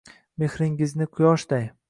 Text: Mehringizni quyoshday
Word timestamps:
Mehringizni 0.43 1.09
quyoshday 1.19 1.71